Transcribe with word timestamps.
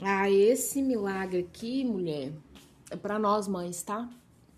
Ah, 0.00 0.30
esse 0.30 0.82
milagre 0.82 1.40
aqui, 1.40 1.84
mulher, 1.84 2.32
é 2.90 2.96
para 2.96 3.18
nós 3.18 3.46
mães, 3.46 3.82
tá? 3.82 4.10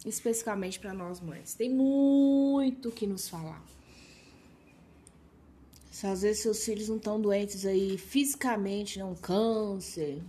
Especificamente 0.05 0.81
para 0.81 0.95
nós 0.95 1.21
mães. 1.21 1.55
Tem 1.55 1.69
muito 1.69 2.91
que 2.91 3.07
nos 3.07 3.29
falar. 3.29 3.63
Se 5.91 6.07
às 6.07 6.23
vezes 6.23 6.43
seus 6.43 6.65
filhos 6.65 6.89
não 6.89 6.97
estão 6.97 7.21
doentes 7.21 7.65
aí 7.67 7.99
fisicamente, 7.99 8.99
né? 8.99 9.05
Um 9.05 9.15
câncer, 9.15 10.23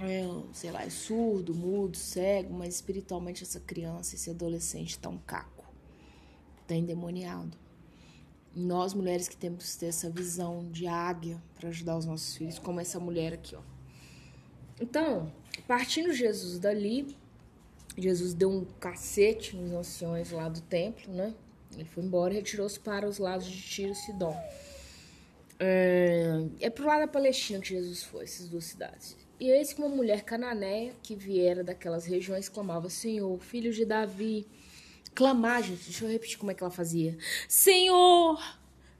é, 0.00 0.24
sei 0.52 0.70
lá, 0.70 0.82
é 0.82 0.90
surdo, 0.90 1.54
mudo, 1.54 1.96
cego, 1.96 2.52
mas 2.54 2.74
espiritualmente 2.74 3.42
essa 3.42 3.60
criança, 3.60 4.14
esse 4.14 4.30
adolescente 4.30 4.98
tá 4.98 5.08
um 5.08 5.18
caco, 5.18 5.64
tá 6.66 6.74
endemoniado. 6.74 7.56
Nós 8.54 8.94
mulheres 8.94 9.28
que 9.28 9.36
temos 9.36 9.74
que 9.74 9.80
ter 9.80 9.86
essa 9.86 10.10
visão 10.10 10.68
de 10.70 10.86
águia 10.86 11.42
para 11.54 11.68
ajudar 11.68 11.96
os 11.96 12.04
nossos 12.04 12.36
filhos, 12.36 12.58
como 12.58 12.80
essa 12.80 12.98
mulher 12.98 13.32
aqui, 13.32 13.54
ó. 13.54 13.75
Então, 14.80 15.32
partindo 15.66 16.12
Jesus 16.12 16.58
dali, 16.58 17.16
Jesus 17.96 18.34
deu 18.34 18.50
um 18.50 18.64
cacete 18.78 19.56
nos 19.56 19.72
anciões 19.72 20.30
lá 20.30 20.48
do 20.48 20.60
templo, 20.60 21.12
né? 21.12 21.34
Ele 21.74 21.84
foi 21.84 22.04
embora 22.04 22.32
e 22.32 22.36
retirou-se 22.36 22.78
para 22.78 23.08
os 23.08 23.18
lados 23.18 23.46
de 23.46 23.60
Tiro 23.60 23.92
e 23.92 23.94
Sidom. 23.94 24.36
É, 25.58 26.46
é 26.60 26.70
pro 26.70 26.86
lado 26.86 27.00
da 27.00 27.08
Palestina 27.08 27.60
que 27.60 27.68
Jesus 27.68 28.02
foi, 28.02 28.24
essas 28.24 28.48
duas 28.48 28.64
cidades. 28.64 29.16
E 29.40 29.50
eis 29.50 29.72
que 29.72 29.80
uma 29.80 29.88
mulher 29.88 30.22
cananeia 30.22 30.92
que 31.02 31.14
viera 31.14 31.62
daquelas 31.64 32.06
regiões 32.06 32.48
clamava: 32.48 32.88
Senhor, 32.88 33.38
filho 33.38 33.72
de 33.72 33.84
Davi. 33.84 34.46
Clamar, 35.14 35.62
gente, 35.62 35.84
deixa 35.84 36.04
eu 36.04 36.10
repetir 36.10 36.36
como 36.38 36.50
é 36.50 36.54
que 36.54 36.62
ela 36.62 36.70
fazia: 36.70 37.16
Senhor, 37.48 38.38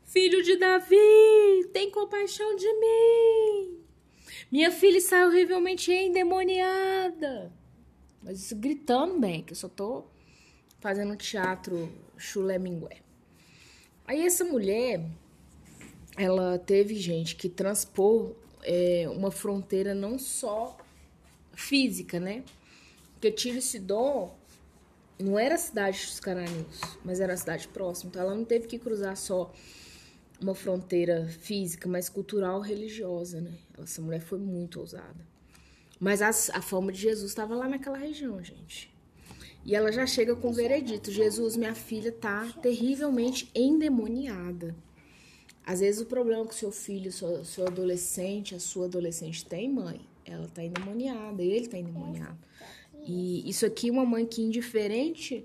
filho 0.04 0.42
de 0.42 0.56
Davi, 0.56 1.68
tem 1.72 1.90
compaixão 1.90 2.56
de 2.56 2.72
mim. 2.74 3.75
Minha 4.50 4.70
filha 4.70 4.98
está 4.98 5.26
horrivelmente 5.26 5.92
endemoniada. 5.92 7.52
Mas 8.22 8.40
isso 8.40 8.56
gritando 8.56 9.18
bem, 9.18 9.42
que 9.42 9.52
eu 9.52 9.56
só 9.56 9.68
tô 9.68 10.04
fazendo 10.80 11.16
teatro 11.16 11.92
chulé 12.16 12.58
mingué. 12.58 12.98
Aí 14.04 14.24
essa 14.24 14.44
mulher, 14.44 15.04
ela 16.16 16.58
teve 16.58 16.94
gente 16.94 17.34
que 17.34 17.48
transpor 17.48 18.34
é, 18.62 19.08
uma 19.10 19.30
fronteira 19.30 19.94
não 19.94 20.18
só 20.18 20.76
física, 21.52 22.20
né? 22.20 22.44
Porque 23.14 23.32
Tiro 23.32 23.60
Sidom 23.60 24.32
não 25.18 25.38
era 25.38 25.54
a 25.54 25.58
cidade 25.58 26.06
dos 26.06 26.20
cananeus, 26.20 26.80
mas 27.04 27.20
era 27.20 27.32
a 27.32 27.36
cidade 27.36 27.66
próxima. 27.68 28.10
Então 28.10 28.22
ela 28.22 28.34
não 28.34 28.44
teve 28.44 28.66
que 28.66 28.78
cruzar 28.78 29.16
só 29.16 29.52
uma 30.40 30.54
fronteira 30.54 31.26
física, 31.28 31.88
mas 31.88 32.08
cultural, 32.08 32.60
religiosa, 32.60 33.40
né? 33.40 33.52
Essa 33.78 34.02
mulher 34.02 34.20
foi 34.20 34.38
muito 34.38 34.80
ousada. 34.80 35.26
Mas 35.98 36.20
a, 36.20 36.28
a 36.28 36.62
fama 36.62 36.92
de 36.92 37.00
Jesus 37.00 37.30
estava 37.30 37.54
lá 37.54 37.68
naquela 37.68 37.96
região, 37.96 38.42
gente. 38.42 38.94
E 39.64 39.74
ela 39.74 39.90
já 39.90 40.06
chega 40.06 40.36
com 40.36 40.50
o 40.50 40.52
veredito: 40.52 41.10
Jesus, 41.10 41.56
minha 41.56 41.74
filha 41.74 42.12
tá 42.12 42.46
terrivelmente 42.62 43.50
endemoniada. 43.54 44.76
Às 45.64 45.80
vezes 45.80 46.00
o 46.00 46.06
problema 46.06 46.46
que 46.46 46.54
seu 46.54 46.70
filho, 46.70 47.10
seu, 47.10 47.44
seu 47.44 47.66
adolescente, 47.66 48.54
a 48.54 48.60
sua 48.60 48.84
adolescente 48.84 49.44
tem, 49.44 49.68
mãe, 49.68 50.00
ela 50.24 50.46
tá 50.48 50.62
endemoniada, 50.62 51.42
ele 51.42 51.66
tá 51.66 51.76
endemoniado. 51.76 52.38
E 53.04 53.48
isso 53.48 53.66
aqui, 53.66 53.90
uma 53.90 54.04
mãe 54.04 54.24
que, 54.24 54.42
indiferente 54.42 55.44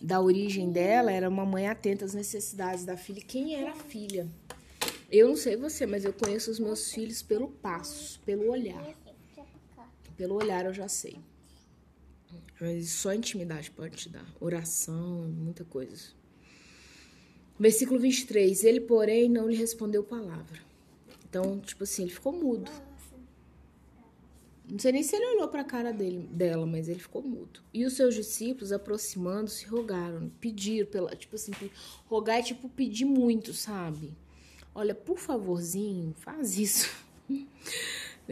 da 0.00 0.20
origem 0.20 0.70
dela, 0.70 1.10
era 1.10 1.28
uma 1.28 1.44
mãe 1.44 1.66
atenta 1.66 2.04
às 2.04 2.14
necessidades 2.14 2.84
da 2.84 2.96
filha. 2.96 3.20
Quem 3.20 3.56
era 3.56 3.72
a 3.72 3.76
filha? 3.76 4.28
Eu 5.10 5.28
não 5.28 5.36
sei 5.36 5.56
você, 5.56 5.86
mas 5.86 6.04
eu 6.04 6.12
conheço 6.12 6.50
os 6.50 6.58
meus 6.58 6.92
filhos 6.92 7.22
pelo 7.22 7.48
passo, 7.48 8.20
pelo 8.20 8.50
olhar. 8.50 8.84
Pelo 10.16 10.34
olhar 10.34 10.66
eu 10.66 10.74
já 10.74 10.88
sei. 10.88 11.18
Mas 12.60 12.90
só 12.90 13.14
intimidade 13.14 13.70
pode 13.70 13.96
te 13.96 14.08
dar. 14.08 14.26
Oração, 14.40 15.22
muita 15.28 15.64
coisa. 15.64 16.08
Versículo 17.58 17.98
23. 17.98 18.64
Ele, 18.64 18.80
porém, 18.80 19.28
não 19.28 19.48
lhe 19.48 19.56
respondeu 19.56 20.02
palavra. 20.02 20.60
Então, 21.28 21.58
tipo 21.60 21.84
assim, 21.84 22.02
ele 22.02 22.10
ficou 22.10 22.32
mudo. 22.32 22.70
Não 24.70 24.78
sei 24.78 24.92
nem 24.92 25.02
se 25.02 25.16
ele 25.16 25.36
olhou 25.36 25.48
para 25.48 25.62
a 25.62 25.64
cara 25.64 25.92
dele, 25.92 26.28
dela, 26.30 26.66
mas 26.66 26.88
ele 26.88 26.98
ficou 26.98 27.22
mudo. 27.22 27.60
E 27.72 27.86
os 27.86 27.94
seus 27.94 28.14
discípulos, 28.14 28.70
aproximando-se, 28.70 29.64
rogaram, 29.66 30.30
pediram, 30.38 30.86
pela, 30.86 31.16
tipo 31.16 31.36
assim, 31.36 31.52
rogar 32.06 32.38
é 32.38 32.42
tipo 32.42 32.68
pedir 32.68 33.06
muito, 33.06 33.54
sabe? 33.54 34.14
Olha, 34.74 34.94
por 34.94 35.18
favorzinho, 35.18 36.14
faz 36.18 36.58
isso. 36.58 36.94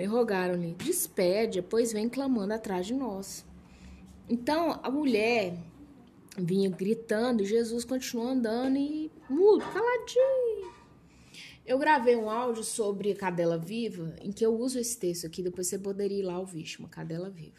Rogaram-lhe, 0.08 0.74
despede, 0.74 1.62
pois 1.62 1.92
vem 1.92 2.06
clamando 2.06 2.52
atrás 2.52 2.86
de 2.86 2.92
nós. 2.92 3.44
Então, 4.28 4.78
a 4.82 4.90
mulher 4.90 5.56
vinha 6.36 6.68
gritando 6.68 7.42
e 7.42 7.46
Jesus 7.46 7.84
continuou 7.84 8.28
andando 8.28 8.76
e 8.76 9.10
mudo, 9.28 9.64
caladinho. 9.64 10.45
Eu 11.66 11.78
gravei 11.78 12.14
um 12.14 12.30
áudio 12.30 12.62
sobre 12.62 13.12
cadela 13.12 13.58
viva, 13.58 14.14
em 14.20 14.30
que 14.30 14.46
eu 14.46 14.56
uso 14.56 14.78
esse 14.78 14.96
texto 14.96 15.26
aqui, 15.26 15.42
depois 15.42 15.66
você 15.66 15.76
poderia 15.76 16.20
ir 16.20 16.22
lá 16.22 16.38
ouvir, 16.38 16.76
uma 16.78 16.88
cadela 16.88 17.28
viva. 17.28 17.58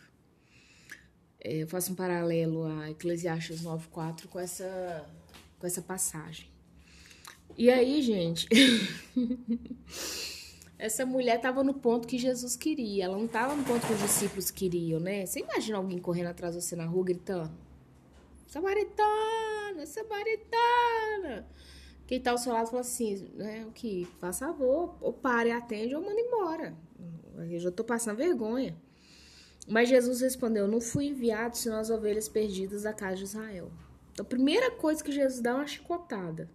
É, 1.42 1.64
eu 1.64 1.68
faço 1.68 1.92
um 1.92 1.96
paralelo 1.96 2.64
a 2.64 2.90
Eclesiastes 2.90 3.62
9.4 3.64 4.28
com 4.28 4.40
essa, 4.40 5.06
com 5.60 5.68
essa 5.68 5.82
passagem. 5.82 6.50
E 7.58 7.70
aí, 7.70 8.02
gente, 8.02 8.48
essa 10.80 11.06
mulher 11.06 11.36
estava 11.36 11.62
no 11.62 11.74
ponto 11.74 12.08
que 12.08 12.18
Jesus 12.18 12.56
queria, 12.56 13.06
ela 13.06 13.18
não 13.18 13.26
estava 13.26 13.56
no 13.56 13.64
ponto 13.66 13.86
que 13.86 13.92
os 13.92 14.02
discípulos 14.02 14.50
queriam, 14.50 15.02
né? 15.02 15.26
Você 15.26 15.42
imagina 15.42 15.78
alguém 15.78 15.98
correndo 15.98 16.28
atrás 16.28 16.56
de 16.56 16.62
você 16.62 16.78
na 16.78 16.86
rua 16.86 17.04
gritando: 17.04 17.52
Samaritana, 18.48 19.86
Samaritana. 19.86 21.46
Quem 22.08 22.22
tá 22.22 22.32
ao 22.32 22.38
seu 22.38 22.54
lado 22.54 22.68
fala 22.68 22.82
assim, 22.82 23.30
né? 23.36 23.66
O 23.68 23.72
que? 23.72 24.08
Faz 24.20 24.40
favor, 24.40 24.96
ou 25.02 25.12
pare, 25.12 25.52
atende, 25.52 25.94
ou 25.94 26.02
manda 26.02 26.20
embora. 26.20 26.74
Eu 27.38 27.60
já 27.60 27.70
tô 27.70 27.84
passando 27.84 28.16
vergonha. 28.16 28.76
Mas 29.68 29.90
Jesus 29.90 30.22
respondeu: 30.22 30.68
Não 30.68 30.80
fui 30.80 31.08
enviado 31.08 31.58
senão 31.58 31.78
as 31.78 31.90
ovelhas 31.90 32.30
perdidas 32.30 32.84
da 32.84 32.94
casa 32.94 33.18
de 33.18 33.24
Israel. 33.24 33.70
Então, 34.14 34.26
a 34.26 34.30
primeira 34.30 34.72
coisa 34.72 35.04
que 35.04 35.12
Jesus 35.12 35.42
dá 35.42 35.52
é 35.52 35.54
uma 35.56 35.68
chicotada. 35.68 36.50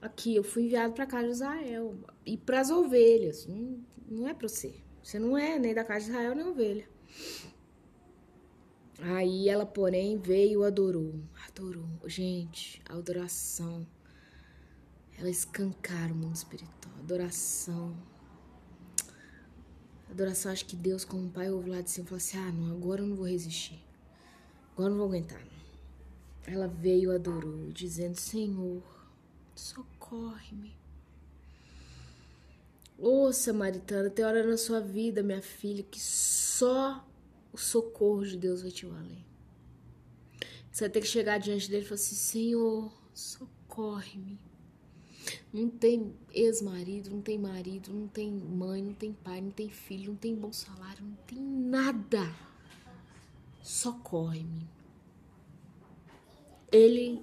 Aqui, 0.00 0.34
eu 0.34 0.42
fui 0.42 0.64
enviado 0.64 0.94
para 0.94 1.04
a 1.04 1.06
casa 1.06 1.26
de 1.26 1.32
Israel. 1.32 1.94
E 2.24 2.38
para 2.38 2.60
as 2.60 2.70
ovelhas. 2.70 3.46
Não, 3.46 3.78
não 4.08 4.26
é 4.26 4.32
para 4.32 4.48
você. 4.48 4.74
Você 5.02 5.18
não 5.18 5.36
é 5.36 5.58
nem 5.58 5.74
da 5.74 5.84
casa 5.84 6.06
de 6.06 6.10
Israel, 6.10 6.34
nem 6.34 6.46
ovelha. 6.46 6.88
Aí 9.00 9.48
ela, 9.48 9.66
porém, 9.66 10.16
veio 10.16 10.64
e 10.64 10.66
adorou. 10.66 11.14
Adorou. 11.46 11.86
Gente, 12.06 12.82
adoração. 12.88 13.86
Ela 15.18 15.30
escancara 15.30 16.12
o 16.12 16.16
mundo 16.16 16.34
espiritual. 16.34 16.94
Adoração. 17.00 17.96
Adoração, 20.10 20.52
acho 20.52 20.66
que 20.66 20.76
Deus, 20.76 21.04
como 21.04 21.30
pai, 21.30 21.50
ouve 21.50 21.70
lá 21.70 21.80
de 21.80 21.90
cima 21.90 22.04
e 22.04 22.08
fala 22.08 22.18
assim: 22.18 22.38
ah, 22.38 22.52
não, 22.52 22.76
agora 22.76 23.02
eu 23.02 23.06
não 23.06 23.16
vou 23.16 23.26
resistir. 23.26 23.82
Agora 24.72 24.88
eu 24.88 24.90
não 24.90 24.98
vou 24.98 25.06
aguentar. 25.08 25.42
Ela 26.46 26.68
veio 26.68 27.12
adorou, 27.12 27.72
dizendo: 27.72 28.14
Senhor, 28.18 28.82
socorre-me. 29.54 30.76
Ô 32.98 33.32
samaritana, 33.32 34.08
tem 34.08 34.24
hora 34.24 34.46
na 34.46 34.56
sua 34.56 34.80
vida, 34.80 35.22
minha 35.22 35.42
filha, 35.42 35.82
que 35.82 36.00
só 36.00 37.06
o 37.52 37.58
socorro 37.58 38.24
de 38.24 38.36
Deus 38.36 38.62
vai 38.62 38.70
te 38.70 38.86
valer. 38.86 39.24
Você 40.70 40.84
vai 40.84 40.90
ter 40.90 41.00
que 41.00 41.06
chegar 41.06 41.38
diante 41.38 41.70
dele 41.70 41.84
e 41.84 41.88
falar 41.88 41.96
assim: 41.96 42.14
Senhor, 42.14 42.92
socorre-me. 43.14 44.38
Não 45.56 45.70
tem 45.70 46.14
ex-marido, 46.34 47.08
não 47.08 47.22
tem 47.22 47.38
marido, 47.38 47.90
não 47.90 48.06
tem 48.06 48.30
mãe, 48.30 48.82
não 48.82 48.92
tem 48.92 49.14
pai, 49.14 49.40
não 49.40 49.50
tem 49.50 49.70
filho, 49.70 50.10
não 50.10 50.16
tem 50.16 50.34
bom 50.34 50.52
salário, 50.52 51.02
não 51.02 51.16
tem 51.26 51.38
nada. 51.40 52.30
Socorre-me. 53.62 54.68
Ele, 56.70 57.22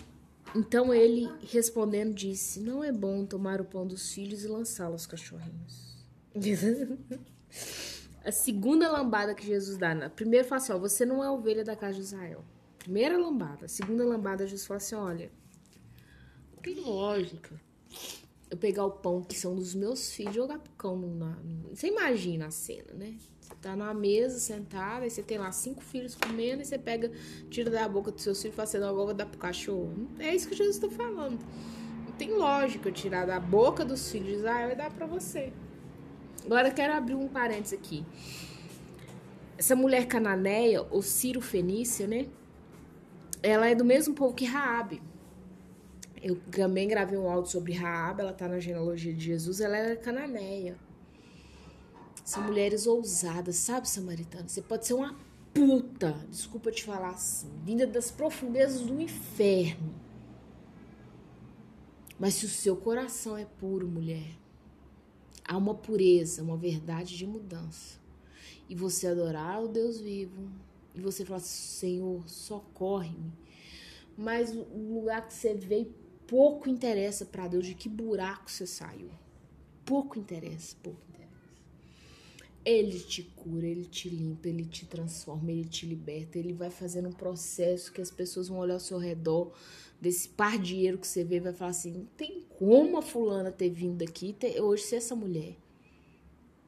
então 0.56 0.91
ele 0.91 1.30
respondendo 1.44 2.12
disse: 2.12 2.59
Não 2.59 2.83
é 2.83 2.91
bom 2.91 3.24
tomar 3.24 3.62
o 3.62 3.65
pão 3.65 3.85
dos 3.85 4.12
filhos 4.12 4.44
e 4.44 4.47
lançá-lo 4.47 4.94
aos 4.94 5.06
cachorrinhos. 5.06 6.03
a 8.25 8.31
segunda 8.31 8.91
lambada 8.91 9.36
que 9.36 9.45
Jesus 9.45 9.77
dá. 9.77 9.94
Né? 9.94 10.09
Primeiro 10.09 10.47
fala 10.47 10.59
assim, 10.59 10.74
ó, 10.74 10.79
você 10.79 11.06
não 11.06 11.24
é 11.24 11.29
ovelha 11.29 11.63
da 11.63 11.75
casa 11.75 11.94
de 11.94 12.01
Israel. 12.01 12.44
Primeira 12.79 13.15
lambada. 13.15 13.68
Segunda 13.68 14.03
lambada, 14.03 14.47
Jesus 14.47 14.65
fala 14.65 14.79
assim, 14.79 14.95
olha, 14.95 15.31
tem 16.63 16.79
lógica 16.79 17.62
eu 18.53 18.57
pegar 18.57 18.85
o 18.85 18.91
pão 18.91 19.23
que 19.23 19.35
são 19.35 19.55
dos 19.55 19.73
meus 19.73 20.11
filhos 20.11 20.33
e 20.33 20.35
jogar 20.35 20.59
pro 20.59 20.71
cão. 20.73 20.95
Na, 20.95 21.38
você 21.71 21.88
imagina 21.88 22.45
a 22.45 22.51
cena, 22.51 22.94
né? 22.94 23.15
Você 23.41 23.55
tá 23.59 23.75
numa 23.75 23.94
mesa, 23.94 24.39
sentada, 24.39 25.07
e 25.07 25.09
você 25.09 25.23
tem 25.23 25.39
lá 25.39 25.51
cinco 25.51 25.81
filhos 25.81 26.15
comendo, 26.15 26.61
e 26.61 26.65
você 26.65 26.77
pega, 26.77 27.11
tira 27.50 27.71
da 27.71 27.89
boca 27.89 28.11
dos 28.11 28.21
seus 28.21 28.39
filhos 28.39 28.53
e 28.53 28.55
fala 28.55 28.69
assim, 28.69 28.77
não, 28.77 28.89
agora 28.89 29.13
dar 29.13 29.25
pro 29.25 29.39
cachorro. 29.39 30.07
É 30.19 30.33
isso 30.35 30.47
que 30.47 30.55
Jesus 30.55 30.75
está 30.75 30.88
falando. 30.89 31.39
Não 32.05 32.13
tem 32.13 32.31
lógica 32.31 32.91
tirar 32.91 33.25
da 33.25 33.39
boca 33.39 33.83
dos 33.83 34.11
filhos 34.11 34.27
de 34.27 34.35
Israel 34.35 34.69
e 34.69 34.75
dar 34.75 34.91
para 34.91 35.07
você. 35.07 35.51
Agora 36.45 36.67
eu 36.67 36.73
quero 36.73 36.94
abrir 36.94 37.15
um 37.15 37.27
parênteses 37.27 37.73
aqui. 37.73 38.05
Essa 39.57 39.75
mulher 39.75 40.05
cananeia, 40.05 40.85
ou 40.91 41.01
Ciro 41.01 41.41
Fenícia, 41.41 42.05
né? 42.05 42.27
Ela 43.41 43.67
é 43.67 43.73
do 43.73 43.83
mesmo 43.83 44.13
povo 44.13 44.33
que 44.35 44.45
Raabe. 44.45 45.01
Eu 46.23 46.37
também 46.49 46.87
gravei 46.87 47.17
um 47.17 47.29
áudio 47.29 47.51
sobre 47.51 47.73
Raab, 47.73 48.21
ela 48.21 48.31
tá 48.31 48.47
na 48.47 48.57
genealogia 48.57 49.13
de 49.13 49.25
Jesus, 49.25 49.59
ela 49.59 49.75
era 49.75 49.97
cananeia. 49.97 50.77
São 52.23 52.43
mulheres 52.43 52.87
ousadas, 52.87 53.57
sabe, 53.57 53.89
samaritana? 53.89 54.47
Você 54.47 54.61
pode 54.61 54.87
ser 54.87 54.93
uma 54.93 55.19
puta, 55.53 56.13
desculpa 56.29 56.71
te 56.71 56.81
falar 56.85 57.09
assim, 57.09 57.51
vinda 57.65 57.85
das 57.85 58.09
profundezas 58.09 58.83
do 58.83 59.01
inferno. 59.01 59.93
Mas 62.17 62.35
se 62.35 62.45
o 62.45 62.49
seu 62.49 62.77
coração 62.77 63.37
é 63.37 63.43
puro, 63.43 63.85
mulher, 63.85 64.37
há 65.45 65.57
uma 65.57 65.75
pureza, 65.75 66.41
uma 66.41 66.55
verdade 66.55 67.17
de 67.17 67.27
mudança. 67.27 67.99
E 68.69 68.75
você 68.75 69.07
adorar 69.07 69.61
o 69.61 69.67
Deus 69.67 69.99
vivo, 69.99 70.49
e 70.95 71.01
você 71.01 71.25
falar, 71.25 71.41
Senhor, 71.41 72.25
socorre-me. 72.29 73.33
Mas 74.17 74.55
o 74.55 74.93
lugar 74.93 75.27
que 75.27 75.33
você 75.33 75.53
veio 75.53 75.93
pouco 76.33 76.68
interessa 76.68 77.27
para 77.27 77.47
Deus 77.47 77.63
de 77.63 77.75
que 77.75 77.88
buraco 77.88 78.50
você 78.50 78.65
saiu. 78.65 79.12
Pouco 79.85 80.18
interessa, 80.18 80.75
pouco 80.81 81.00
interessa. 81.07 81.31
Ele 82.65 83.00
te 83.00 83.21
cura, 83.21 83.68
ele 83.68 83.85
te 83.85 84.09
limpa, 84.09 84.50
ele 84.50 84.65
te 84.65 84.88
transforma, 84.88 85.51
ele 85.51 85.65
te 85.65 85.85
liberta. 85.85 86.39
Ele 86.39 86.51
vai 86.51 86.71
fazendo 86.71 87.09
um 87.09 87.13
processo 87.13 87.94
que 87.94 88.01
as 88.01 88.09
pessoas 88.09 88.47
vão 88.47 88.57
olhar 88.57 88.74
ao 88.74 88.80
seu 88.80 88.97
redor, 88.97 89.53
desse 90.01 90.27
par 90.27 90.57
de 90.57 90.69
dinheiro 90.69 90.97
que 90.97 91.06
você 91.06 91.24
vê, 91.24 91.39
vai 91.39 91.53
falar 91.53 91.69
assim: 91.69 91.91
não 91.91 92.06
tem 92.18 92.44
como 92.57 92.97
a 92.97 93.03
fulana 93.03 93.51
ter 93.51 93.69
vindo 93.69 94.01
aqui 94.01 94.33
ter, 94.33 94.59
hoje 94.59 94.81
ser 94.81 94.95
essa 94.95 95.15
mulher. 95.15 95.56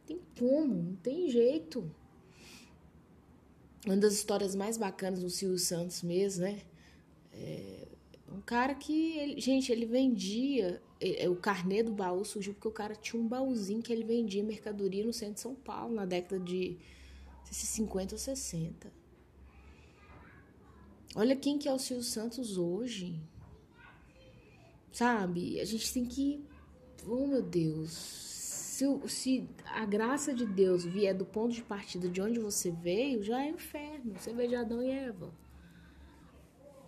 Tem 0.06 0.20
como, 0.38 0.76
não 0.76 0.96
tem 0.98 1.28
jeito. 1.28 1.90
Uma 3.84 3.98
das 3.98 4.14
histórias 4.14 4.54
mais 4.54 4.78
bacanas 4.78 5.24
do 5.24 5.30
Silvio 5.32 5.58
Santos 5.58 6.04
mesmo, 6.04 6.44
né? 6.44 6.62
É, 8.46 8.48
cara 8.48 8.76
que, 8.76 9.18
ele, 9.18 9.42
gente, 9.42 9.72
ele 9.72 9.86
vendia. 9.86 10.82
Ele, 11.02 11.28
o 11.28 11.36
carnê 11.36 11.82
do 11.84 11.92
baú 11.92 12.24
surgiu 12.24 12.54
porque 12.54 12.68
o 12.68 12.72
cara 12.72 12.96
tinha 12.96 13.22
um 13.22 13.28
baúzinho 13.28 13.82
que 13.82 13.92
ele 13.92 14.04
vendia 14.04 14.44
mercadoria 14.44 15.04
no 15.04 15.12
centro 15.12 15.36
de 15.36 15.42
São 15.42 15.56
Paulo, 15.56 15.94
na 15.94 16.06
década 16.06 16.40
de 16.40 16.78
se 17.52 17.66
50 17.66 18.16
ou 18.16 18.20
60. 18.20 18.92
Olha 21.16 21.36
quem 21.36 21.58
que 21.58 21.68
é 21.68 21.74
o 21.74 21.80
Silvio 21.80 22.04
Santos 22.04 22.58
hoje. 22.58 23.20
Sabe? 24.92 25.60
A 25.60 25.66
gente 25.66 25.92
tem 25.94 26.06
que. 26.06 26.44
Oh, 27.08 27.28
meu 27.28 27.42
Deus. 27.42 27.92
Se, 27.92 28.86
se 29.08 29.50
a 29.66 29.86
graça 29.86 30.34
de 30.34 30.46
Deus 30.46 30.84
vier 30.84 31.14
do 31.14 31.26
ponto 31.26 31.54
de 31.54 31.64
partida 31.64 32.10
de 32.10 32.22
onde 32.22 32.40
você 32.40 32.72
veio, 32.72 33.24
já 33.24 33.42
é 33.42 33.50
inferno. 33.50 34.16
Você 34.20 34.34
vê 34.34 34.48
de 34.48 34.56
Adão 34.56 34.84
e 34.84 34.90
Eva. 34.90 35.34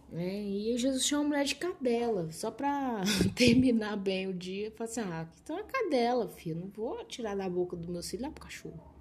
Né? 0.10 0.42
E 0.42 0.78
Jesus 0.78 1.06
chama 1.06 1.24
a 1.24 1.28
mulher 1.28 1.46
de 1.46 1.56
cadela, 1.56 2.32
só 2.32 2.50
pra 2.50 3.02
terminar 3.36 3.98
bem 3.98 4.28
o 4.28 4.34
dia. 4.34 4.72
Fala 4.72 4.90
assim: 4.90 5.02
ah, 5.02 5.28
então 5.44 5.58
é 5.58 5.64
cadela, 5.64 6.28
filho. 6.30 6.62
Não 6.62 6.70
vou 6.70 7.04
tirar 7.06 7.36
da 7.36 7.50
boca 7.50 7.76
do 7.76 7.92
meu 7.92 8.02
filho 8.02 8.24
lá 8.24 8.32
pro 8.32 8.44
cachorro. 8.44 8.96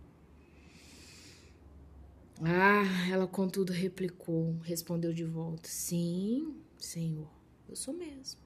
Ah, 2.42 3.08
ela 3.10 3.26
contudo 3.26 3.72
replicou, 3.72 4.56
respondeu 4.62 5.12
de 5.12 5.24
volta: 5.24 5.68
Sim, 5.68 6.56
senhor, 6.78 7.30
eu 7.68 7.76
sou 7.76 7.94
mesmo. 7.94 8.40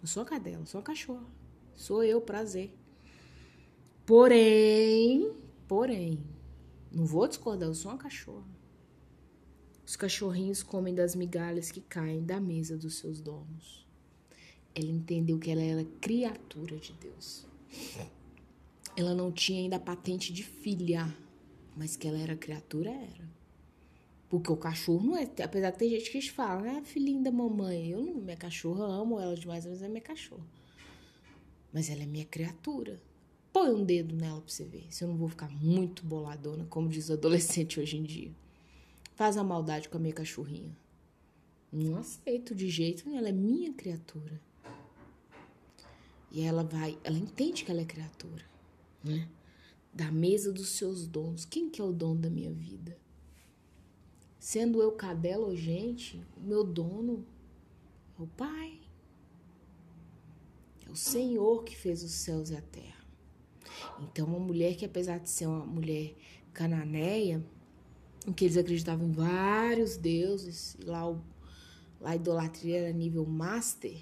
Eu 0.00 0.06
sou 0.06 0.22
a 0.22 0.26
cadela, 0.26 0.64
sou 0.66 0.80
a 0.80 0.84
cachorra. 0.84 1.26
Sou 1.74 2.04
eu, 2.04 2.20
prazer. 2.20 2.72
Porém, 4.06 5.32
porém, 5.66 6.22
não 6.92 7.04
vou 7.04 7.26
discordar, 7.26 7.68
eu 7.68 7.74
sou 7.74 7.90
uma 7.90 7.98
cachorra. 7.98 8.44
Os 9.86 9.96
cachorrinhos 9.96 10.62
comem 10.62 10.94
das 10.94 11.14
migalhas 11.14 11.70
que 11.70 11.80
caem 11.80 12.24
da 12.24 12.40
mesa 12.40 12.76
dos 12.76 12.96
seus 12.96 13.20
donos. 13.20 13.86
Ela 14.74 14.90
entendeu 14.90 15.38
que 15.38 15.50
ela 15.50 15.62
era 15.62 15.84
criatura 16.00 16.76
de 16.78 16.92
Deus. 16.94 17.46
Ela 18.96 19.14
não 19.14 19.30
tinha 19.30 19.60
ainda 19.60 19.76
a 19.76 19.80
patente 19.80 20.32
de 20.32 20.42
filha, 20.42 21.14
mas 21.76 21.96
que 21.96 22.08
ela 22.08 22.18
era 22.18 22.34
criatura, 22.34 22.90
era. 22.90 23.28
Porque 24.28 24.50
o 24.50 24.56
cachorro 24.56 25.06
não 25.06 25.16
é. 25.16 25.30
Apesar 25.42 25.70
que 25.70 25.78
tem 25.78 25.90
gente 25.90 26.10
que 26.10 26.30
fala, 26.30 26.62
né? 26.62 26.82
Filhinha 26.82 27.22
da 27.22 27.30
mamãe. 27.30 27.90
Eu 27.90 28.00
não. 28.00 28.14
Minha 28.14 28.36
cachorra, 28.36 28.84
amo 28.84 29.20
ela 29.20 29.36
demais, 29.36 29.66
mas 29.66 29.82
é 29.82 29.88
minha 29.88 30.00
cachorra. 30.00 30.46
Mas 31.72 31.90
ela 31.90 32.02
é 32.02 32.06
minha 32.06 32.24
criatura. 32.24 33.00
Põe 33.52 33.70
um 33.70 33.84
dedo 33.84 34.16
nela 34.16 34.40
pra 34.40 34.50
você 34.50 34.64
ver. 34.64 34.86
Se 34.90 35.04
eu 35.04 35.08
não 35.08 35.16
vou 35.16 35.28
ficar 35.28 35.50
muito 35.50 36.04
boladona, 36.04 36.64
como 36.64 36.88
diz 36.88 37.10
o 37.10 37.12
adolescente 37.12 37.78
hoje 37.78 37.98
em 37.98 38.02
dia 38.02 38.32
faz 39.14 39.36
a 39.36 39.44
maldade 39.44 39.88
com 39.88 39.96
a 39.96 40.00
minha 40.00 40.14
cachorrinha. 40.14 40.76
Não 41.72 41.96
aceito 41.96 42.54
de 42.54 42.68
jeito 42.68 43.04
nenhum, 43.04 43.18
ela 43.18 43.28
é 43.28 43.32
minha 43.32 43.72
criatura. 43.72 44.40
E 46.30 46.42
ela 46.42 46.64
vai, 46.64 46.98
ela 47.04 47.18
entende 47.18 47.64
que 47.64 47.70
ela 47.70 47.80
é 47.80 47.84
criatura, 47.84 48.44
né? 49.02 49.28
Da 49.92 50.10
mesa 50.10 50.52
dos 50.52 50.70
seus 50.70 51.06
dons. 51.06 51.44
Quem 51.44 51.70
que 51.70 51.80
é 51.80 51.84
o 51.84 51.92
dono 51.92 52.20
da 52.20 52.30
minha 52.30 52.52
vida? 52.52 52.96
Sendo 54.38 54.82
eu 54.82 54.92
cadela 54.92 55.46
ou 55.46 55.56
gente, 55.56 56.22
o 56.36 56.40
meu 56.40 56.64
dono 56.64 57.24
é 58.18 58.22
o 58.22 58.26
Pai. 58.26 58.80
É 60.86 60.90
o 60.90 60.96
Senhor 60.96 61.64
que 61.64 61.76
fez 61.76 62.02
os 62.02 62.12
céus 62.12 62.50
e 62.50 62.56
a 62.56 62.60
terra. 62.60 63.04
Então, 64.00 64.26
uma 64.26 64.38
mulher 64.38 64.76
que, 64.76 64.84
apesar 64.84 65.18
de 65.18 65.30
ser 65.30 65.46
uma 65.46 65.64
mulher 65.64 66.14
cananeia, 66.52 67.44
em 68.26 68.32
que 68.32 68.44
eles 68.44 68.56
acreditavam 68.56 69.06
em 69.06 69.12
vários 69.12 69.96
deuses, 69.96 70.76
lá, 70.84 71.08
o, 71.08 71.20
lá 72.00 72.10
a 72.10 72.16
idolatria 72.16 72.78
era 72.78 72.92
nível 72.92 73.24
master, 73.26 73.96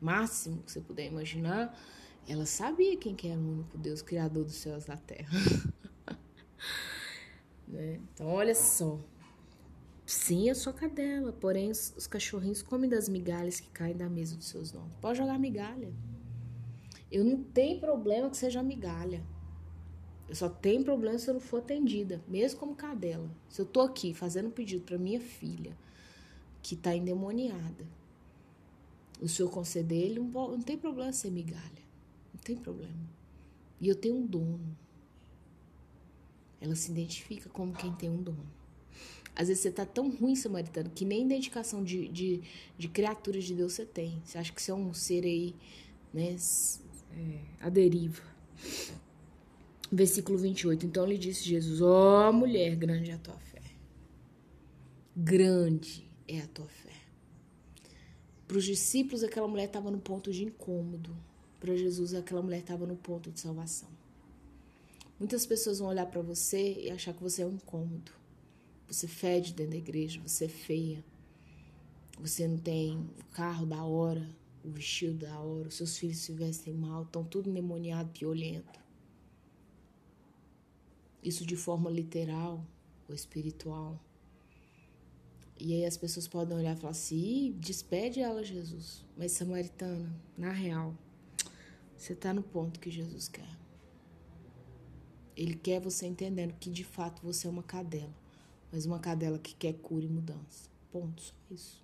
máximo 0.00 0.62
que 0.62 0.72
você 0.72 0.80
puder 0.80 1.06
imaginar, 1.06 1.76
ela 2.28 2.46
sabia 2.46 2.96
quem 2.96 3.14
que 3.14 3.28
era 3.28 3.40
o 3.40 3.52
único 3.52 3.76
Deus 3.78 4.02
criador 4.02 4.44
dos 4.44 4.54
céus 4.54 4.84
e 4.84 4.88
da 4.88 4.96
terra. 4.96 5.38
né? 7.68 8.00
Então, 8.12 8.26
olha 8.26 8.54
só. 8.54 8.98
Sim, 10.06 10.48
eu 10.48 10.54
sou 10.54 10.72
cadela, 10.72 11.32
porém 11.32 11.70
os, 11.70 11.94
os, 11.96 12.06
cachorrinhos 12.06 12.62
comem 12.62 12.88
das 12.88 13.08
migalhas 13.08 13.58
que 13.58 13.70
caem 13.70 13.96
da 13.96 14.08
mesa 14.08 14.36
dos 14.36 14.48
seus 14.48 14.72
nomes. 14.72 14.94
Pode 14.96 15.18
jogar 15.18 15.38
migalha. 15.38 15.92
Eu 17.10 17.24
não 17.24 17.42
tenho 17.42 17.80
problema 17.80 18.28
que 18.28 18.36
seja 18.36 18.62
migalha. 18.62 19.24
Eu 20.28 20.34
só 20.34 20.48
tenho 20.48 20.82
problema 20.82 21.18
se 21.18 21.28
eu 21.28 21.34
não 21.34 21.40
for 21.40 21.58
atendida, 21.58 22.22
mesmo 22.26 22.58
como 22.58 22.74
cadela. 22.74 23.30
Se 23.48 23.60
eu 23.60 23.66
tô 23.66 23.80
aqui 23.80 24.14
fazendo 24.14 24.48
um 24.48 24.50
pedido 24.50 24.84
para 24.84 24.96
minha 24.96 25.20
filha, 25.20 25.76
que 26.62 26.74
tá 26.74 26.96
endemoniada, 26.96 27.86
o 29.20 29.28
senhor 29.28 29.50
conceder 29.50 29.98
ele, 29.98 30.20
não, 30.20 30.48
não 30.48 30.62
tem 30.62 30.78
problema 30.78 31.12
ser 31.12 31.30
migalha. 31.30 31.84
Não 32.32 32.40
tem 32.40 32.56
problema. 32.56 33.14
E 33.80 33.88
eu 33.88 33.94
tenho 33.94 34.16
um 34.16 34.26
dono. 34.26 34.76
Ela 36.60 36.74
se 36.74 36.90
identifica 36.90 37.50
como 37.50 37.74
quem 37.74 37.92
tem 37.92 38.08
um 38.08 38.22
dono. 38.22 38.46
Às 39.36 39.48
vezes 39.48 39.62
você 39.62 39.70
tá 39.70 39.84
tão 39.84 40.10
ruim, 40.10 40.36
samaritano, 40.36 40.90
que 40.90 41.04
nem 41.04 41.24
identificação 41.24 41.82
de, 41.82 42.08
de, 42.08 42.42
de 42.78 42.88
criaturas 42.88 43.44
de 43.44 43.54
Deus 43.54 43.72
você 43.72 43.84
tem. 43.84 44.22
Você 44.24 44.38
acha 44.38 44.52
que 44.52 44.62
você 44.62 44.70
é 44.70 44.74
um 44.74 44.94
ser 44.94 45.24
aí, 45.24 45.54
né, 46.12 46.36
é, 47.12 47.40
a 47.60 47.68
deriva. 47.68 48.22
Versículo 49.94 50.36
28. 50.36 50.86
Então 50.86 51.06
lhe 51.06 51.16
disse 51.16 51.44
Jesus: 51.44 51.80
Ó 51.80 52.28
oh, 52.28 52.32
mulher, 52.32 52.74
grande 52.74 53.12
é 53.12 53.14
a 53.14 53.18
tua 53.18 53.38
fé. 53.38 53.62
Grande 55.16 56.10
é 56.26 56.40
a 56.40 56.48
tua 56.48 56.66
fé. 56.66 56.90
Para 58.48 58.56
os 58.56 58.64
discípulos, 58.64 59.22
aquela 59.22 59.46
mulher 59.46 59.66
estava 59.66 59.92
no 59.92 60.00
ponto 60.00 60.32
de 60.32 60.42
incômodo. 60.42 61.16
Para 61.60 61.76
Jesus, 61.76 62.12
aquela 62.12 62.42
mulher 62.42 62.58
estava 62.58 62.84
no 62.84 62.96
ponto 62.96 63.30
de 63.30 63.38
salvação. 63.38 63.88
Muitas 65.16 65.46
pessoas 65.46 65.78
vão 65.78 65.86
olhar 65.86 66.06
para 66.06 66.20
você 66.20 66.74
e 66.82 66.90
achar 66.90 67.14
que 67.14 67.22
você 67.22 67.42
é 67.42 67.46
um 67.46 67.52
incômodo. 67.52 68.10
Você 68.88 69.06
fede 69.06 69.52
dentro 69.52 69.72
da 69.72 69.78
igreja, 69.78 70.20
você 70.26 70.46
é 70.46 70.48
feia. 70.48 71.04
Você 72.20 72.48
não 72.48 72.58
tem 72.58 72.96
o 72.96 73.24
carro 73.32 73.64
da 73.64 73.84
hora, 73.84 74.28
o 74.64 74.70
vestido 74.70 75.18
da 75.24 75.38
hora, 75.38 75.68
os 75.68 75.76
seus 75.76 75.96
filhos 75.96 76.18
se 76.18 76.32
vestem 76.32 76.74
mal, 76.74 77.04
estão 77.04 77.22
tudo 77.22 77.48
endemoniado, 77.48 78.10
piolento 78.10 78.83
isso 81.24 81.46
de 81.46 81.56
forma 81.56 81.90
literal 81.90 82.64
ou 83.08 83.14
espiritual. 83.14 83.98
E 85.58 85.72
aí 85.72 85.86
as 85.86 85.96
pessoas 85.96 86.28
podem 86.28 86.56
olhar 86.56 86.76
e 86.76 86.80
falar 86.80 86.90
assim: 86.90 87.56
despede 87.58 88.20
ela, 88.20 88.44
Jesus. 88.44 89.04
Mas, 89.16 89.32
Samaritana, 89.32 90.14
na 90.36 90.50
real, 90.50 90.94
você 91.96 92.12
está 92.12 92.34
no 92.34 92.42
ponto 92.42 92.78
que 92.78 92.90
Jesus 92.90 93.28
quer. 93.28 93.58
Ele 95.36 95.54
quer 95.54 95.80
você 95.80 96.06
entendendo 96.06 96.54
que 96.54 96.70
de 96.70 96.84
fato 96.84 97.22
você 97.22 97.46
é 97.46 97.50
uma 97.50 97.62
cadela, 97.62 98.14
mas 98.70 98.84
uma 98.84 98.98
cadela 98.98 99.38
que 99.38 99.54
quer 99.54 99.72
cura 99.74 100.04
e 100.04 100.08
mudança. 100.08 100.68
Ponto, 100.92 101.22
só 101.22 101.34
isso. 101.50 101.82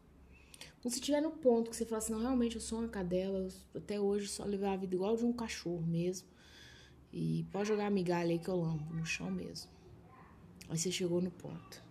Quando 0.81 0.93
você 0.93 1.01
estiver 1.01 1.21
no 1.21 1.31
ponto 1.31 1.71
que 1.71 1.77
você 1.77 1.87
fala 1.87 1.99
assim: 1.99 2.13
não, 2.13 2.21
realmente 2.21 2.57
eu 2.57 2.61
sou 2.61 2.81
uma 2.81 2.89
cadela, 2.89 3.49
até 3.75 3.99
hoje 3.99 4.29
só 4.29 4.45
levar 4.45 4.73
a 4.73 4.77
vida 4.77 4.95
igual 4.95 5.17
de 5.17 5.25
um 5.25 5.33
cachorro 5.33 5.83
mesmo 5.87 6.29
E 7.13 7.45
pode 7.51 7.69
jogar 7.69 7.87
a 7.87 7.91
migalha 7.91 8.31
aí 8.31 8.39
que 8.39 8.49
eu 8.49 8.57
lambo, 8.57 8.95
no 8.95 9.05
chão 9.05 9.31
mesmo. 9.31 9.71
Aí 10.69 10.79
você 10.79 10.91
chegou 10.91 11.21
no 11.21 11.31
ponto. 11.31 11.83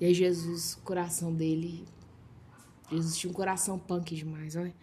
E 0.00 0.04
aí 0.04 0.14
Jesus, 0.14 0.74
o 0.74 0.82
coração 0.82 1.32
dele. 1.32 1.84
Jesus 2.90 3.16
tinha 3.16 3.30
um 3.30 3.34
coração 3.34 3.78
punk 3.78 4.14
demais, 4.14 4.56
olha. 4.56 4.74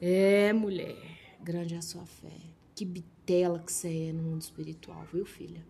É, 0.00 0.52
mulher, 0.52 0.96
grande 1.40 1.74
é 1.74 1.78
a 1.78 1.82
sua 1.82 2.04
fé. 2.04 2.32
Que 2.74 2.84
bitela 2.84 3.58
que 3.58 3.72
você 3.72 4.08
é 4.08 4.12
no 4.12 4.22
mundo 4.22 4.42
espiritual, 4.42 5.04
viu, 5.12 5.24
filha? 5.24 5.64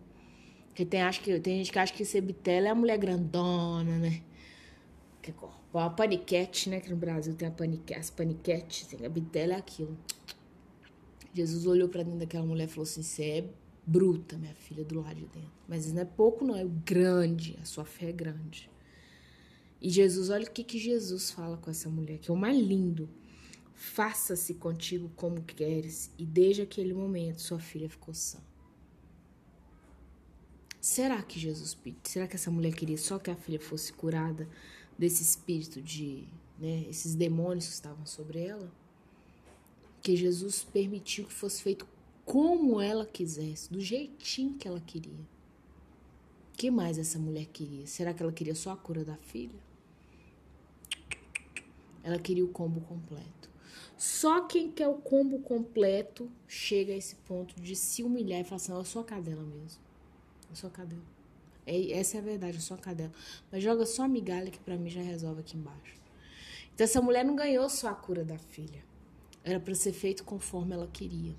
Porque 0.67 0.85
tem, 0.85 1.01
acho 1.01 1.21
que, 1.21 1.39
tem 1.39 1.57
gente 1.57 1.71
que 1.71 1.79
acha 1.79 1.93
que 1.93 2.05
ser 2.05 2.21
bitela 2.21 2.67
é 2.67 2.71
a 2.71 2.75
mulher 2.75 2.97
grandona, 2.97 3.97
né? 3.97 4.21
Que, 5.21 5.33
a 5.73 5.89
paniquete, 5.89 6.69
né? 6.69 6.79
Que 6.79 6.89
no 6.89 6.95
Brasil 6.95 7.33
tem 7.35 7.47
a 7.47 7.51
paniquete, 7.51 7.99
as 7.99 8.09
paniquetes, 8.09 8.87
tem 8.87 9.05
a 9.05 9.09
bitela 9.09 9.53
é 9.53 9.57
aquilo. 9.57 9.97
Jesus 11.39 11.65
olhou 11.65 11.87
para 11.87 12.03
dentro 12.03 12.19
daquela 12.19 12.45
mulher 12.45 12.65
e 12.65 12.67
falou 12.67 12.83
assim: 12.83 13.01
Você 13.01 13.23
é 13.23 13.49
bruta, 13.85 14.37
minha 14.37 14.53
filha, 14.53 14.83
do 14.83 15.01
lado 15.01 15.15
de 15.15 15.25
dentro. 15.27 15.51
Mas 15.67 15.85
isso 15.85 15.95
não 15.95 16.01
é 16.01 16.05
pouco, 16.05 16.45
não, 16.45 16.55
é 16.55 16.65
grande. 16.65 17.57
A 17.61 17.65
sua 17.65 17.85
fé 17.85 18.09
é 18.09 18.11
grande. 18.11 18.69
E 19.81 19.89
Jesus, 19.89 20.29
olha 20.29 20.45
o 20.45 20.51
que, 20.51 20.63
que 20.63 20.77
Jesus 20.77 21.31
fala 21.31 21.57
com 21.57 21.71
essa 21.71 21.89
mulher, 21.89 22.19
que 22.19 22.29
é 22.29 22.33
o 22.33 22.37
mais 22.37 22.57
lindo. 22.57 23.09
Faça-se 23.73 24.55
contigo 24.55 25.09
como 25.15 25.41
queres, 25.41 26.11
e 26.17 26.25
desde 26.25 26.61
aquele 26.61 26.93
momento 26.93 27.41
sua 27.41 27.59
filha 27.59 27.89
ficou 27.89 28.13
sã. 28.13 28.39
Será 30.81 31.21
que 31.21 31.39
Jesus, 31.39 31.77
será 32.03 32.27
que 32.27 32.35
essa 32.35 32.51
mulher 32.51 32.73
queria 32.73 32.97
só 32.97 33.17
que 33.17 33.31
a 33.31 33.35
filha 33.35 33.59
fosse 33.59 33.93
curada 33.93 34.47
desse 34.97 35.23
espírito 35.23 35.81
de, 35.81 36.27
né, 36.57 36.85
esses 36.89 37.15
demônios 37.15 37.67
que 37.67 37.73
estavam 37.73 38.05
sobre 38.05 38.39
ela? 38.39 38.69
Que 40.01 40.15
Jesus 40.15 40.63
permitiu 40.63 41.25
que 41.25 41.33
fosse 41.33 41.61
feito 41.61 41.87
como 42.25 42.79
ela 42.79 43.05
quisesse, 43.05 43.71
do 43.71 43.81
jeitinho 43.81 44.53
que 44.53 44.67
ela 44.67 44.79
queria. 44.79 45.25
O 46.53 46.57
que 46.57 46.69
mais 46.69 46.97
essa 46.97 47.17
mulher 47.17 47.45
queria? 47.47 47.87
Será 47.87 48.13
que 48.13 48.21
ela 48.21 48.31
queria 48.31 48.53
só 48.53 48.71
a 48.71 48.77
cura 48.77 49.03
da 49.03 49.15
filha? 49.15 49.59
Ela 52.03 52.19
queria 52.19 52.45
o 52.45 52.49
combo 52.49 52.81
completo. 52.81 53.49
Só 53.97 54.41
quem 54.41 54.71
quer 54.71 54.87
o 54.87 54.95
combo 54.95 55.39
completo 55.39 56.31
chega 56.47 56.93
a 56.93 56.95
esse 56.95 57.15
ponto 57.15 57.59
de 57.59 57.75
se 57.75 58.03
humilhar 58.03 58.41
e 58.41 58.43
falar 58.43 58.57
assim: 58.57 58.71
eu 58.71 58.85
sou 58.85 59.01
a 59.01 59.05
cadela 59.05 59.43
mesmo. 59.43 59.81
Eu 60.49 60.55
sou 60.55 60.69
a 60.69 60.71
cadela. 60.71 61.01
É, 61.65 61.91
essa 61.91 62.17
é 62.17 62.19
a 62.19 62.23
verdade, 62.23 62.57
eu 62.57 62.61
sou 62.61 62.75
a 62.75 62.79
cadela. 62.79 63.11
Mas 63.51 63.61
joga 63.61 63.85
só 63.85 64.03
a 64.03 64.07
migalha 64.07 64.49
que 64.49 64.59
para 64.59 64.77
mim 64.77 64.89
já 64.89 65.01
resolve 65.01 65.41
aqui 65.41 65.57
embaixo. 65.57 65.95
Então 66.73 66.85
essa 66.85 67.01
mulher 67.01 67.25
não 67.25 67.35
ganhou 67.35 67.67
só 67.69 67.89
a 67.89 67.93
cura 67.93 68.23
da 68.23 68.37
filha. 68.37 68.88
Era 69.43 69.59
para 69.59 69.73
ser 69.75 69.93
feito 69.93 70.23
conforme 70.23 70.73
ela 70.73 70.87
queria. 70.87 71.35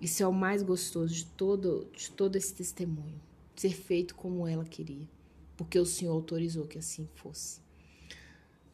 Isso 0.00 0.22
é 0.22 0.26
o 0.26 0.32
mais 0.32 0.62
gostoso 0.62 1.12
de 1.12 1.24
todo, 1.24 1.90
de 1.96 2.10
todo 2.10 2.36
esse 2.36 2.54
testemunho. 2.54 3.20
Ser 3.56 3.74
feito 3.74 4.14
como 4.14 4.46
ela 4.46 4.64
queria. 4.64 5.08
Porque 5.56 5.78
o 5.78 5.86
Senhor 5.86 6.12
autorizou 6.12 6.66
que 6.66 6.78
assim 6.78 7.08
fosse. 7.16 7.60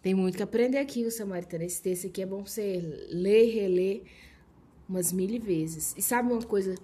Tem 0.03 0.13
muito 0.13 0.37
que 0.37 0.43
aprender 0.43 0.77
aqui, 0.77 1.03
o 1.05 1.11
Samaritano. 1.11 1.65
Esse 1.65 1.81
texto 1.81 2.09
aqui 2.09 2.21
é 2.21 2.27
bom 2.27 2.45
você 2.45 3.07
ler 3.09 3.47
e 3.47 3.51
reler 3.53 4.03
umas 4.87 5.13
mil 5.13 5.41
vezes. 5.41 5.95
E 5.97 6.03
sabe 6.03 6.31
uma 6.31 6.43
coisa 6.43 6.75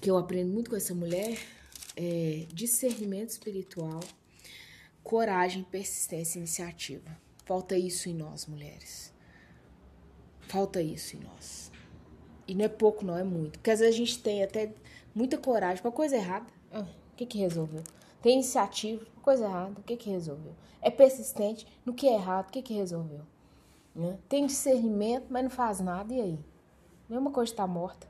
que 0.00 0.08
eu 0.08 0.16
aprendo 0.16 0.52
muito 0.52 0.70
com 0.70 0.76
essa 0.76 0.94
mulher? 0.94 1.36
É 1.96 2.46
discernimento 2.52 3.30
espiritual, 3.30 3.98
coragem, 5.02 5.64
persistência 5.64 6.38
e 6.38 6.42
iniciativa. 6.42 7.18
Falta 7.44 7.76
isso 7.76 8.08
em 8.08 8.14
nós, 8.14 8.46
mulheres. 8.46 9.12
Falta 10.50 10.82
isso 10.82 11.16
em 11.16 11.20
nós. 11.20 11.70
E 12.48 12.56
não 12.56 12.64
é 12.64 12.68
pouco, 12.68 13.04
não, 13.04 13.16
é 13.16 13.22
muito. 13.22 13.60
Porque 13.60 13.70
às 13.70 13.78
vezes 13.78 13.94
a 13.94 13.98
gente 13.98 14.18
tem 14.20 14.42
até 14.42 14.72
muita 15.14 15.38
coragem 15.38 15.80
para 15.80 15.92
coisa 15.92 16.16
errada. 16.16 16.46
Ah, 16.72 16.80
o 17.12 17.16
que 17.16 17.24
que 17.24 17.38
resolveu? 17.38 17.84
Tem 18.20 18.32
iniciativa, 18.32 19.06
coisa 19.22 19.44
errada, 19.44 19.78
o 19.78 19.82
que 19.84 19.96
que 19.96 20.10
resolveu? 20.10 20.52
É 20.82 20.90
persistente 20.90 21.68
no 21.86 21.94
que 21.94 22.08
é 22.08 22.14
errado, 22.14 22.48
o 22.48 22.50
que 22.50 22.62
que 22.62 22.74
resolveu? 22.74 23.20
Né? 23.94 24.18
Tem 24.28 24.44
discernimento, 24.44 25.26
mas 25.30 25.44
não 25.44 25.50
faz 25.50 25.78
nada, 25.78 26.12
e 26.12 26.20
aí? 26.20 26.38
Mesma 27.08 27.30
coisa 27.30 27.52
está 27.52 27.64
morta. 27.64 28.08